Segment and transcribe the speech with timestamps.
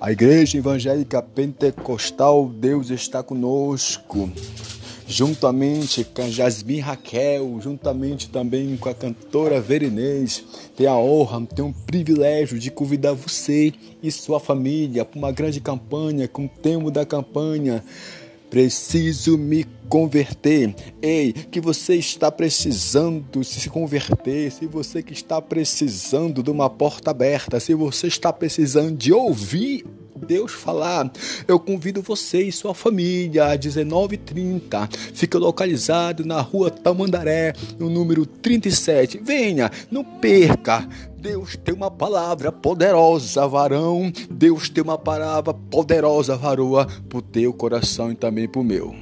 [0.00, 4.30] A Igreja Evangélica Pentecostal, Deus está conosco.
[5.08, 10.44] Juntamente com a Jasmine Raquel, juntamente também com a cantora Verinês,
[10.76, 15.60] tenho a honra, tenho o privilégio de convidar você e sua família para uma grande
[15.60, 17.82] campanha com o tema da campanha
[18.50, 20.74] Preciso me converter.
[21.02, 27.10] Ei, que você está precisando se converter, se você que está precisando de uma porta
[27.10, 29.84] aberta, se você está precisando de ouvir
[30.28, 31.10] Deus falar,
[31.48, 34.94] eu convido você e sua família às 19h30.
[35.14, 39.18] Fica localizado na rua Tamandaré, no número 37.
[39.24, 40.86] Venha, não perca.
[41.16, 44.12] Deus tem uma palavra poderosa, varão.
[44.30, 48.94] Deus tem uma palavra poderosa, varoa, para o teu coração e também para o meu.